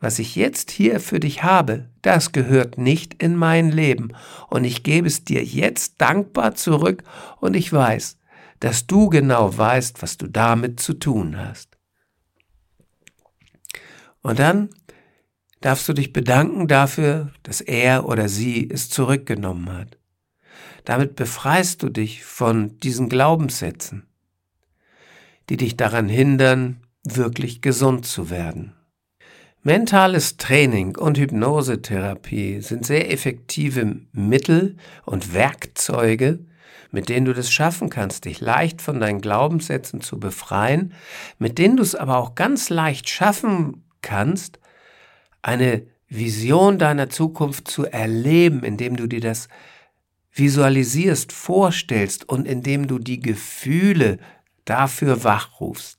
was 0.00 0.18
ich 0.18 0.36
jetzt 0.36 0.70
hier 0.70 1.00
für 1.00 1.20
dich 1.20 1.42
habe, 1.42 1.90
das 2.02 2.32
gehört 2.32 2.78
nicht 2.78 3.20
in 3.22 3.36
mein 3.36 3.70
Leben 3.70 4.12
und 4.48 4.64
ich 4.64 4.82
gebe 4.82 5.08
es 5.08 5.24
dir 5.24 5.42
jetzt 5.42 6.00
dankbar 6.00 6.54
zurück 6.54 7.02
und 7.40 7.56
ich 7.56 7.72
weiß, 7.72 8.18
dass 8.60 8.86
du 8.86 9.08
genau 9.08 9.56
weißt, 9.56 10.02
was 10.02 10.16
du 10.16 10.26
damit 10.26 10.80
zu 10.80 10.94
tun 10.94 11.36
hast. 11.38 11.76
Und 14.22 14.38
dann 14.38 14.70
darfst 15.60 15.88
du 15.88 15.92
dich 15.92 16.12
bedanken 16.12 16.68
dafür, 16.68 17.32
dass 17.42 17.60
er 17.60 18.08
oder 18.08 18.28
sie 18.28 18.68
es 18.70 18.90
zurückgenommen 18.90 19.72
hat. 19.72 19.98
Damit 20.84 21.16
befreist 21.16 21.82
du 21.82 21.88
dich 21.88 22.24
von 22.24 22.78
diesen 22.80 23.08
Glaubenssätzen, 23.08 24.06
die 25.48 25.56
dich 25.56 25.76
daran 25.76 26.08
hindern, 26.08 26.80
wirklich 27.04 27.62
gesund 27.62 28.06
zu 28.06 28.30
werden. 28.30 28.72
Mentales 29.62 30.36
Training 30.36 30.96
und 30.96 31.18
Hypnosetherapie 31.18 32.60
sind 32.60 32.86
sehr 32.86 33.12
effektive 33.12 34.00
Mittel 34.12 34.76
und 35.04 35.34
Werkzeuge, 35.34 36.38
mit 36.90 37.08
denen 37.08 37.26
du 37.26 37.32
das 37.32 37.50
schaffen 37.50 37.90
kannst, 37.90 38.24
dich 38.24 38.40
leicht 38.40 38.82
von 38.82 39.00
deinen 39.00 39.20
Glaubenssätzen 39.20 40.00
zu 40.00 40.18
befreien, 40.18 40.94
mit 41.38 41.58
denen 41.58 41.76
du 41.76 41.82
es 41.82 41.94
aber 41.94 42.18
auch 42.18 42.34
ganz 42.34 42.70
leicht 42.70 43.08
schaffen 43.08 43.84
kannst, 44.02 44.58
eine 45.42 45.86
Vision 46.08 46.78
deiner 46.78 47.08
Zukunft 47.08 47.68
zu 47.68 47.86
erleben, 47.86 48.62
indem 48.62 48.96
du 48.96 49.06
dir 49.06 49.20
das 49.20 49.48
visualisierst, 50.32 51.32
vorstellst 51.32 52.28
und 52.28 52.46
indem 52.46 52.86
du 52.86 52.98
die 52.98 53.20
Gefühle 53.20 54.18
dafür 54.64 55.24
wachrufst. 55.24 55.98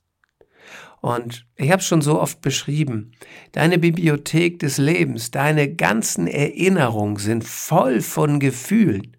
Und 1.02 1.46
ich 1.56 1.72
habe 1.72 1.82
es 1.82 1.88
schon 1.88 2.02
so 2.02 2.20
oft 2.20 2.42
beschrieben, 2.42 3.12
deine 3.52 3.78
Bibliothek 3.78 4.60
des 4.60 4.78
Lebens, 4.78 5.32
deine 5.32 5.74
ganzen 5.74 6.28
Erinnerungen 6.28 7.18
sind 7.18 7.44
voll 7.44 8.02
von 8.02 8.40
Gefühlen. 8.40 9.17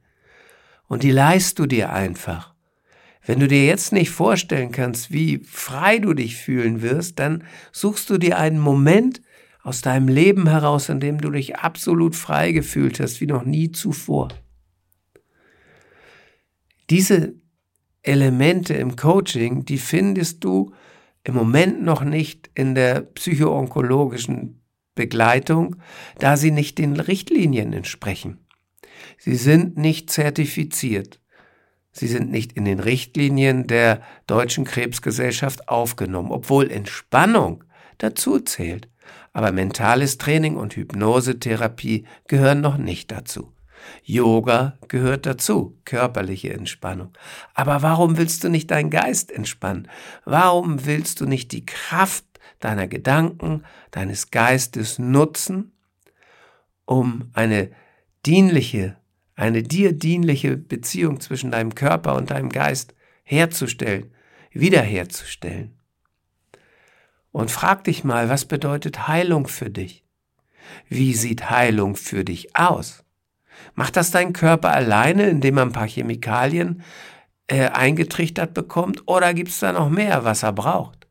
Und 0.88 1.02
die 1.02 1.11
leist 1.11 1.59
du 1.59 1.66
dir 1.66 1.92
einfach. 1.92 2.54
Wenn 3.25 3.40
du 3.40 3.47
dir 3.47 3.66
jetzt 3.66 3.92
nicht 3.92 4.11
vorstellen 4.11 4.73
kannst, 4.73 5.12
wie 5.12 5.38
frei 5.45 5.99
du 5.99 6.14
dich 6.14 6.37
fühlen 6.37 6.83
wirst, 6.83 7.18
dann 7.18 7.45
suchst 7.73 8.09
du 8.11 8.18
dir 8.18 8.38
einen 8.38 8.59
Moment, 8.59 9.21
aus 9.68 9.83
deinem 9.83 10.09
Leben 10.09 10.49
heraus, 10.49 10.88
in 10.88 10.99
dem 10.99 11.21
du 11.21 11.30
dich 11.30 11.57
absolut 11.57 12.16
frei 12.16 12.52
gefühlt 12.52 13.00
hast, 13.00 13.21
wie 13.21 13.26
noch 13.26 13.45
nie 13.45 13.71
zuvor. 13.71 14.28
Diese 16.88 17.35
Elemente 18.02 18.73
im 18.75 18.97
Coaching, 18.97 19.66
die 19.66 19.76
findest 19.76 20.42
du 20.42 20.73
im 21.23 21.35
Moment 21.35 21.83
noch 21.83 22.02
nicht 22.02 22.50
in 22.54 22.75
der 22.75 23.02
psychoonkologischen 23.02 24.62
Begleitung, 24.95 25.76
da 26.18 26.38
sie 26.38 26.50
nicht 26.50 26.78
den 26.78 26.99
Richtlinien 26.99 27.75
entsprechen. 27.75 28.38
Sie 29.19 29.37
sind 29.37 29.76
nicht 29.76 30.11
zertifiziert. 30.11 31.21
Sie 31.93 32.07
sind 32.07 32.31
nicht 32.31 32.52
in 32.52 32.64
den 32.64 32.81
Richtlinien 32.81 33.67
der 33.67 34.02
Deutschen 34.26 34.64
Krebsgesellschaft 34.64 35.69
aufgenommen, 35.69 36.31
obwohl 36.31 36.71
Entspannung 36.71 37.64
dazu 37.99 38.38
zählt. 38.40 38.88
Aber 39.33 39.52
mentales 39.52 40.19
Training 40.19 40.57
und 40.57 40.76
Hypnosetherapie 40.76 42.07
gehören 42.26 42.61
noch 42.61 42.76
nicht 42.76 43.11
dazu. 43.11 43.52
Yoga 44.02 44.78
gehört 44.88 45.26
dazu, 45.26 45.78
körperliche 45.85 46.52
Entspannung. 46.52 47.12
Aber 47.55 47.83
warum 47.83 48.17
willst 48.17 48.45
du 48.45 48.49
nicht 48.49 48.71
deinen 48.71 48.90
Geist 48.90 49.31
entspannen? 49.31 49.88
Warum 50.25 50.85
willst 50.87 51.21
du 51.21 51.26
nicht 51.26 51.52
die 51.52 51.67
Kraft 51.67 52.25
deiner 52.61 52.88
Gedanken, 52.88 53.64
deines 53.90 54.31
Geistes 54.31 54.99
nutzen, 54.99 55.73
um 56.85 57.31
eine 57.35 57.71
dienliche, 58.27 58.97
eine 59.35 59.63
dir 59.63 59.93
dienliche 59.93 60.57
Beziehung 60.57 61.21
zwischen 61.21 61.51
deinem 61.51 61.75
Körper 61.75 62.17
und 62.17 62.31
deinem 62.31 62.49
Geist 62.49 62.95
herzustellen, 63.25 64.13
wiederherzustellen? 64.53 65.79
Und 67.31 67.51
frag 67.51 67.85
dich 67.85 68.05
mal, 68.05 68.29
was 68.29 68.47
bedeutet 68.47 69.07
Heilung 69.07 69.47
für 69.47 69.71
dich? 69.71 70.05
Wie 70.89 71.15
sieht 71.15 71.51
Heilung 71.51 71.97
für 71.97 72.25
dich 72.25 72.57
aus? 72.57 73.05
Macht 73.75 73.97
das 73.97 74.11
dein 74.11 74.33
Körper 74.33 74.73
alleine, 74.73 75.29
indem 75.29 75.59
er 75.59 75.63
ein 75.65 75.73
paar 75.73 75.89
Chemikalien 75.89 76.83
äh, 77.47 77.69
eingetrichtert 77.69 78.55
bekommt? 78.55 79.07
Oder 79.07 79.35
gibt 79.35 79.51
es 79.51 79.61
da 79.61 79.73
noch 79.73 79.91
mehr, 79.91 80.25
was 80.25 80.43
er 80.43 80.53
braucht? 80.53 81.07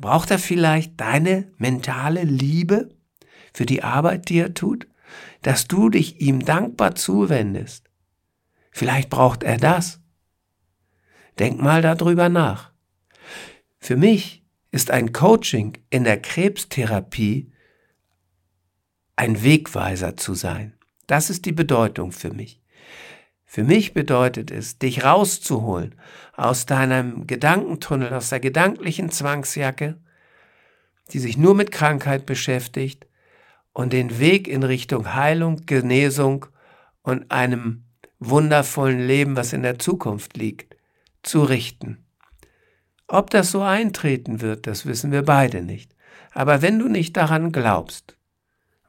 Braucht 0.00 0.30
er 0.30 0.38
vielleicht 0.38 1.00
deine 1.00 1.50
mentale 1.56 2.22
Liebe 2.22 2.90
für 3.52 3.66
die 3.66 3.82
Arbeit, 3.82 4.28
die 4.28 4.38
er 4.38 4.54
tut? 4.54 4.86
Dass 5.42 5.68
du 5.68 5.88
dich 5.88 6.20
ihm 6.20 6.44
dankbar 6.44 6.94
zuwendest? 6.94 7.88
Vielleicht 8.70 9.10
braucht 9.10 9.42
er 9.42 9.56
das. 9.56 10.00
Denk 11.38 11.60
mal 11.60 11.82
darüber 11.82 12.28
nach. 12.28 12.72
Für 13.78 13.96
mich 13.96 14.44
ist 14.70 14.90
ein 14.90 15.12
Coaching 15.12 15.78
in 15.90 16.04
der 16.04 16.20
Krebstherapie 16.20 17.52
ein 19.16 19.42
Wegweiser 19.42 20.16
zu 20.16 20.34
sein. 20.34 20.74
Das 21.06 21.30
ist 21.30 21.46
die 21.46 21.52
Bedeutung 21.52 22.12
für 22.12 22.32
mich. 22.32 22.62
Für 23.44 23.64
mich 23.64 23.94
bedeutet 23.94 24.50
es, 24.50 24.78
dich 24.78 25.04
rauszuholen 25.04 25.94
aus 26.36 26.66
deinem 26.66 27.26
Gedankentunnel, 27.26 28.12
aus 28.12 28.28
der 28.28 28.40
gedanklichen 28.40 29.10
Zwangsjacke, 29.10 29.98
die 31.12 31.18
sich 31.18 31.38
nur 31.38 31.54
mit 31.54 31.72
Krankheit 31.72 32.26
beschäftigt 32.26 33.07
und 33.78 33.92
den 33.92 34.18
Weg 34.18 34.48
in 34.48 34.64
Richtung 34.64 35.14
Heilung, 35.14 35.64
Genesung 35.64 36.46
und 37.02 37.30
einem 37.30 37.84
wundervollen 38.18 39.06
Leben, 39.06 39.36
was 39.36 39.52
in 39.52 39.62
der 39.62 39.78
Zukunft 39.78 40.36
liegt, 40.36 40.76
zu 41.22 41.44
richten. 41.44 42.04
Ob 43.06 43.30
das 43.30 43.52
so 43.52 43.62
eintreten 43.62 44.40
wird, 44.40 44.66
das 44.66 44.84
wissen 44.84 45.12
wir 45.12 45.22
beide 45.22 45.62
nicht. 45.62 45.94
Aber 46.32 46.60
wenn 46.60 46.80
du 46.80 46.88
nicht 46.88 47.16
daran 47.16 47.52
glaubst, 47.52 48.16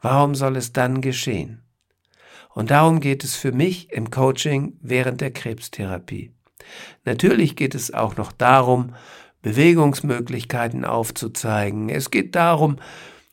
warum 0.02 0.34
soll 0.34 0.58
es 0.58 0.74
dann 0.74 1.02
geschehen? 1.02 1.62
Und 2.56 2.72
darum 2.72 3.00
geht 3.00 3.24
es 3.24 3.36
für 3.36 3.52
mich 3.52 3.92
im 3.92 4.10
Coaching 4.10 4.76
während 4.82 5.22
der 5.22 5.30
Krebstherapie. 5.30 6.34
Natürlich 7.06 7.56
geht 7.56 7.76
es 7.76 7.94
auch 7.94 8.18
noch 8.18 8.32
darum, 8.32 8.96
Bewegungsmöglichkeiten 9.44 10.84
aufzuzeigen. 10.84 11.90
Es 11.90 12.10
geht 12.10 12.34
darum, 12.34 12.78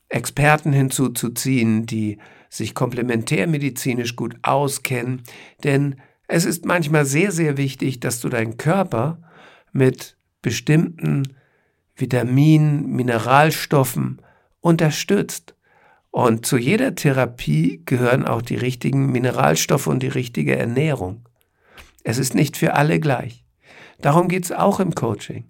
Experten 0.09 0.73
hinzuzuziehen, 0.73 1.85
die 1.85 2.17
sich 2.49 2.73
komplementärmedizinisch 2.73 4.15
gut 4.15 4.37
auskennen, 4.41 5.23
denn 5.63 5.95
es 6.27 6.45
ist 6.45 6.65
manchmal 6.65 7.05
sehr, 7.05 7.31
sehr 7.31 7.57
wichtig, 7.57 7.99
dass 7.99 8.19
du 8.19 8.29
deinen 8.29 8.57
Körper 8.57 9.21
mit 9.71 10.17
bestimmten 10.41 11.35
Vitaminen, 11.95 12.87
Mineralstoffen 12.87 14.21
unterstützt. 14.59 15.55
Und 16.11 16.45
zu 16.45 16.57
jeder 16.57 16.95
Therapie 16.95 17.81
gehören 17.85 18.25
auch 18.25 18.41
die 18.41 18.55
richtigen 18.55 19.11
Mineralstoffe 19.11 19.87
und 19.87 20.03
die 20.03 20.07
richtige 20.07 20.57
Ernährung. 20.57 21.27
Es 22.03 22.17
ist 22.17 22.33
nicht 22.33 22.57
für 22.57 22.73
alle 22.73 22.99
gleich. 22.99 23.43
Darum 24.01 24.27
geht 24.27 24.45
es 24.45 24.51
auch 24.51 24.79
im 24.79 24.95
Coaching. 24.95 25.45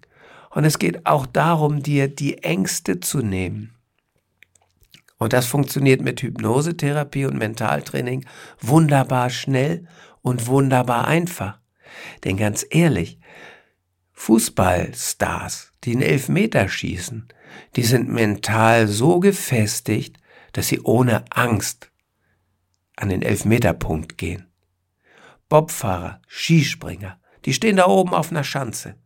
Und 0.50 0.64
es 0.64 0.78
geht 0.78 1.06
auch 1.06 1.26
darum, 1.26 1.82
dir 1.82 2.08
die 2.08 2.38
Ängste 2.42 3.00
zu 3.00 3.18
nehmen. 3.18 3.74
Und 5.18 5.32
das 5.32 5.46
funktioniert 5.46 6.00
mit 6.00 6.22
Hypnosetherapie 6.22 7.26
und 7.26 7.36
Mentaltraining 7.36 8.24
wunderbar 8.60 9.30
schnell 9.30 9.86
und 10.22 10.46
wunderbar 10.46 11.06
einfach. 11.06 11.58
Denn 12.24 12.36
ganz 12.36 12.64
ehrlich, 12.70 13.18
Fußballstars, 14.12 15.72
die 15.84 15.92
einen 15.92 16.02
Elfmeter 16.02 16.68
schießen, 16.68 17.28
die 17.76 17.82
sind 17.82 18.08
mental 18.08 18.86
so 18.86 19.20
gefestigt, 19.20 20.16
dass 20.52 20.68
sie 20.68 20.80
ohne 20.80 21.24
Angst 21.30 21.90
an 22.96 23.08
den 23.08 23.22
Elfmeterpunkt 23.22 24.18
gehen. 24.18 24.46
Bobfahrer, 25.48 26.20
Skispringer, 26.26 27.20
die 27.44 27.54
stehen 27.54 27.76
da 27.76 27.86
oben 27.86 28.12
auf 28.12 28.30
einer 28.30 28.44
Schanze. 28.44 28.96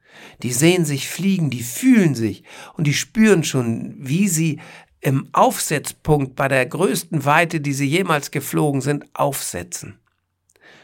Die 0.42 0.52
sehen 0.52 0.84
sich 0.84 1.08
fliegen, 1.08 1.50
die 1.50 1.62
fühlen 1.62 2.14
sich 2.14 2.44
und 2.74 2.86
die 2.86 2.94
spüren 2.94 3.44
schon, 3.44 3.94
wie 3.98 4.28
sie 4.28 4.60
im 5.02 5.28
Aufsetzpunkt 5.32 6.36
bei 6.36 6.48
der 6.48 6.64
größten 6.64 7.24
Weite, 7.24 7.60
die 7.60 7.74
sie 7.74 7.86
jemals 7.86 8.30
geflogen 8.30 8.80
sind, 8.80 9.04
aufsetzen. 9.14 9.98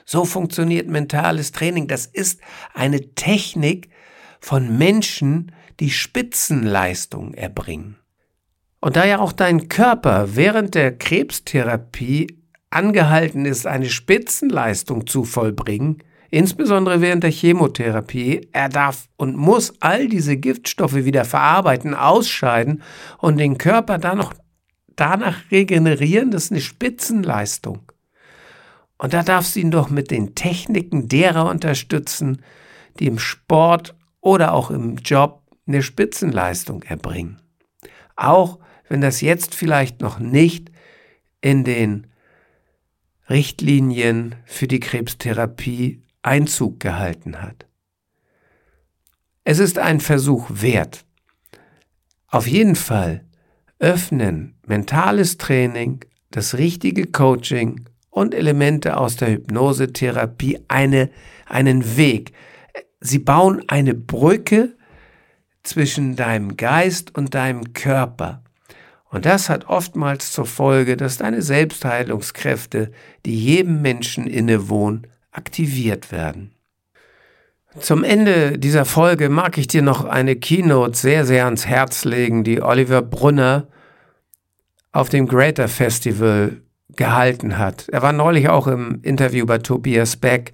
So 0.05 0.25
funktioniert 0.25 0.89
mentales 0.89 1.53
Training. 1.53 1.87
Das 1.87 2.07
ist 2.07 2.41
eine 2.75 3.15
Technik 3.15 3.89
von 4.41 4.77
Menschen, 4.77 5.53
die 5.81 5.91
Spitzenleistung 5.91 7.33
erbringen. 7.35 7.97
Und 8.81 8.97
da 8.97 9.07
ja 9.07 9.21
auch 9.21 9.33
dein 9.33 9.69
Körper 9.69 10.35
während 10.35 10.75
der 10.75 10.97
Krebstherapie 10.97 12.39
angehalten 12.71 13.45
ist, 13.45 13.67
eine 13.67 13.89
Spitzenleistung 13.89 15.07
zu 15.07 15.25
vollbringen, 15.25 16.03
insbesondere 16.31 17.01
während 17.01 17.25
der 17.25 17.31
Chemotherapie, 17.31 18.49
er 18.53 18.69
darf 18.69 19.09
und 19.17 19.37
muss 19.37 19.75
all 19.81 20.09
diese 20.09 20.37
Giftstoffe 20.37 20.95
wieder 20.95 21.25
verarbeiten, 21.25 21.95
ausscheiden 21.95 22.83
und 23.19 23.39
den 23.39 23.59
Körper 23.59 23.99
dann 23.99 24.19
noch 24.19 24.35
danach 24.97 25.51
regenerieren, 25.51 26.31
das 26.31 26.45
ist 26.45 26.53
eine 26.53 26.61
Spitzenleistung. 26.61 27.81
Und 28.99 29.13
da 29.13 29.23
darfst 29.23 29.55
du 29.55 29.61
ihn 29.61 29.71
doch 29.71 29.91
mit 29.91 30.11
den 30.11 30.35
Techniken 30.35 31.09
derer 31.09 31.49
unterstützen, 31.49 32.43
die 32.99 33.07
im 33.07 33.19
Sport 33.19 33.95
oder 34.21 34.53
auch 34.53 34.71
im 34.71 34.97
Job 34.97 35.43
eine 35.67 35.83
Spitzenleistung 35.83 36.83
erbringen. 36.83 37.41
Auch 38.17 38.59
wenn 38.89 39.01
das 39.01 39.21
jetzt 39.21 39.55
vielleicht 39.55 40.01
noch 40.01 40.19
nicht 40.19 40.73
in 41.41 41.63
den 41.63 42.09
Richtlinien 43.31 44.35
für 44.47 44.67
die 44.67 44.81
Krebstherapie 44.81 46.03
Einzug 46.23 46.81
gehalten 46.81 47.43
hat. 47.43 47.67
Es 49.45 49.59
ist 49.59 49.79
ein 49.79 50.01
Versuch 50.01 50.47
wert. 50.51 51.05
Auf 52.27 52.47
jeden 52.47 52.77
Fall 52.77 53.25
öffnen 53.79 54.59
mentales 54.67 55.39
Training, 55.39 56.05
das 56.31 56.59
richtige 56.59 57.07
Coaching 57.07 57.89
und 58.11 58.35
Elemente 58.35 58.97
aus 58.97 59.17
der 59.17 59.31
Hypnosetherapie 59.31 60.61
eine, 60.69 61.11
einen 61.47 61.97
Weg. 61.97 62.33
Sie 63.01 63.19
bauen 63.19 63.63
eine 63.69 63.95
Brücke 63.95 64.77
zwischen 65.63 66.17
deinem 66.17 66.57
Geist 66.57 67.17
und 67.17 67.35
deinem 67.35 67.73
Körper. 67.73 68.43
Und 69.11 69.25
das 69.25 69.49
hat 69.49 69.67
oftmals 69.69 70.33
zur 70.33 70.47
Folge, 70.47 70.97
dass 70.97 71.17
deine 71.17 71.41
Selbstheilungskräfte, 71.41 72.91
die 73.25 73.39
jedem 73.39 73.81
Menschen 73.81 74.27
innewohnen, 74.27 75.07
aktiviert 75.33 76.13
werden. 76.13 76.53
Zum 77.79 78.03
Ende 78.03 78.59
dieser 78.59 78.85
Folge 78.85 79.29
mag 79.29 79.59
ich 79.59 79.69
dir 79.69 79.83
noch 79.83 80.05
eine 80.05 80.37
Keynote 80.37 80.97
sehr, 80.97 81.25
sehr 81.25 81.45
ans 81.45 81.67
Herz 81.67 82.05
legen, 82.05 82.43
die 82.43 82.63
Oliver 82.63 83.03
Brunner 83.03 83.69
auf 84.91 85.09
dem 85.09 85.29
Greater 85.29 85.69
Festival 85.69 86.63
gehalten 86.97 87.59
hat. 87.59 87.89
Er 87.91 88.03
war 88.03 88.13
neulich 88.13 88.49
auch 88.49 88.67
im 88.67 89.01
Interview 89.03 89.47
bei 89.47 89.59
Tobias 89.59 90.17
Beck. 90.17 90.53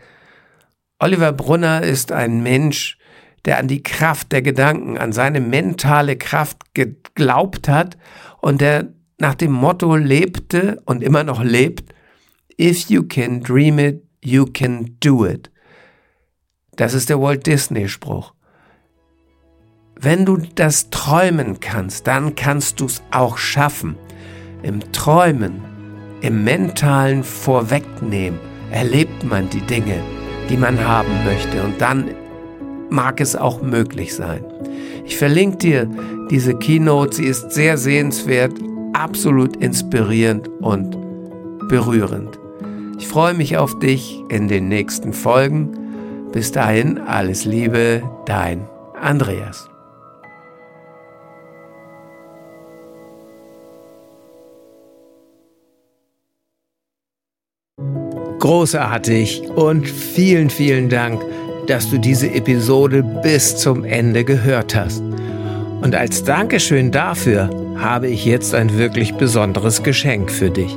Oliver 0.98 1.32
Brunner 1.32 1.82
ist 1.82 2.12
ein 2.12 2.42
Mensch, 2.42 2.98
der 3.44 3.58
an 3.58 3.68
die 3.68 3.82
Kraft 3.82 4.32
der 4.32 4.42
Gedanken, 4.42 4.98
an 4.98 5.12
seine 5.12 5.40
mentale 5.40 6.16
Kraft 6.16 6.74
geglaubt 6.74 7.68
hat 7.68 7.96
und 8.40 8.60
der 8.60 8.88
nach 9.18 9.34
dem 9.34 9.52
Motto 9.52 9.96
lebte 9.96 10.82
und 10.84 11.02
immer 11.02 11.24
noch 11.24 11.42
lebt, 11.42 11.94
If 12.60 12.88
you 12.88 13.02
can 13.02 13.40
dream 13.40 13.78
it, 13.78 14.03
you 14.24 14.46
can 14.46 14.96
do 15.00 15.24
it. 15.24 15.50
Das 16.76 16.94
ist 16.94 17.08
der 17.08 17.20
Walt 17.20 17.46
Disney 17.46 17.88
Spruch. 17.88 18.34
Wenn 20.00 20.24
du 20.24 20.38
das 20.54 20.90
träumen 20.90 21.60
kannst, 21.60 22.06
dann 22.06 22.34
kannst 22.34 22.80
du 22.80 22.86
es 22.86 23.02
auch 23.12 23.38
schaffen. 23.38 23.96
Im 24.62 24.80
Träumen, 24.92 25.62
im 26.20 26.42
mentalen 26.42 27.22
Vorwegnehmen 27.22 28.40
erlebt 28.72 29.22
man 29.24 29.48
die 29.50 29.60
Dinge, 29.60 30.00
die 30.50 30.56
man 30.56 30.84
haben 30.84 31.24
möchte 31.24 31.62
und 31.62 31.80
dann 31.80 32.10
mag 32.90 33.20
es 33.20 33.36
auch 33.36 33.62
möglich 33.62 34.14
sein. 34.14 34.44
Ich 35.04 35.16
verlinke 35.16 35.58
dir 35.58 35.90
diese 36.30 36.54
Keynote, 36.54 37.16
sie 37.16 37.26
ist 37.26 37.52
sehr 37.52 37.76
sehenswert, 37.76 38.52
absolut 38.94 39.56
inspirierend 39.56 40.48
und 40.60 40.96
berührend. 41.68 42.38
Ich 42.98 43.08
freue 43.08 43.34
mich 43.34 43.56
auf 43.56 43.78
dich 43.78 44.22
in 44.28 44.48
den 44.48 44.68
nächsten 44.68 45.12
Folgen. 45.12 46.30
Bis 46.32 46.52
dahin 46.52 46.98
alles 46.98 47.44
Liebe, 47.44 48.02
dein 48.26 48.68
Andreas. 49.00 49.68
Großartig 58.38 59.48
und 59.54 59.88
vielen, 59.88 60.50
vielen 60.50 60.90
Dank 60.90 61.22
dass 61.66 61.90
du 61.90 61.98
diese 61.98 62.30
Episode 62.30 63.02
bis 63.02 63.56
zum 63.56 63.84
Ende 63.84 64.24
gehört 64.24 64.74
hast. 64.74 65.02
Und 65.82 65.94
als 65.94 66.24
Dankeschön 66.24 66.90
dafür 66.90 67.50
habe 67.76 68.08
ich 68.08 68.24
jetzt 68.24 68.54
ein 68.54 68.76
wirklich 68.78 69.14
besonderes 69.14 69.82
Geschenk 69.82 70.30
für 70.30 70.50
dich. 70.50 70.76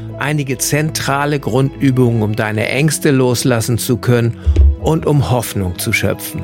einige 0.21 0.57
zentrale 0.57 1.39
Grundübungen, 1.39 2.21
um 2.21 2.35
deine 2.35 2.69
Ängste 2.69 3.11
loslassen 3.11 3.77
zu 3.77 3.97
können 3.97 4.37
und 4.79 5.05
um 5.05 5.29
Hoffnung 5.31 5.77
zu 5.77 5.91
schöpfen. 5.91 6.43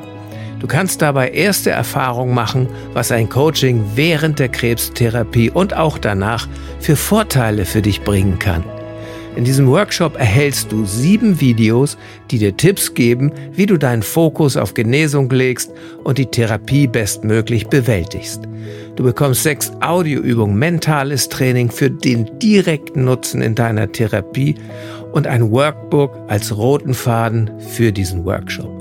Du 0.59 0.67
kannst 0.67 1.01
dabei 1.03 1.29
erste 1.29 1.69
Erfahrungen 1.69 2.33
machen, 2.33 2.67
was 2.93 3.11
ein 3.11 3.29
Coaching 3.29 3.83
während 3.95 4.39
der 4.39 4.49
Krebstherapie 4.49 5.51
und 5.51 5.75
auch 5.75 5.99
danach 5.99 6.47
für 6.79 6.95
Vorteile 6.95 7.65
für 7.65 7.83
dich 7.83 8.01
bringen 8.01 8.39
kann. 8.39 8.63
In 9.37 9.43
diesem 9.43 9.67
Workshop 9.67 10.17
erhältst 10.17 10.71
du 10.71 10.83
sieben 10.85 11.39
Videos, 11.39 11.95
die 12.31 12.39
dir 12.39 12.57
Tipps 12.57 12.95
geben, 12.95 13.31
wie 13.53 13.67
du 13.67 13.77
deinen 13.77 14.01
Fokus 14.01 14.57
auf 14.57 14.73
Genesung 14.73 15.29
legst 15.29 15.71
und 16.03 16.17
die 16.17 16.25
Therapie 16.25 16.87
bestmöglich 16.87 17.67
bewältigst. 17.67 18.41
Du 18.95 19.03
bekommst 19.03 19.43
sechs 19.43 19.71
Audioübungen, 19.79 20.57
mentales 20.57 21.29
Training 21.29 21.69
für 21.69 21.91
den 21.91 22.39
direkten 22.39 23.05
Nutzen 23.05 23.43
in 23.43 23.53
deiner 23.53 23.91
Therapie 23.91 24.55
und 25.11 25.27
ein 25.27 25.51
Workbook 25.51 26.17
als 26.27 26.57
roten 26.57 26.95
Faden 26.95 27.51
für 27.59 27.91
diesen 27.91 28.25
Workshop. 28.25 28.71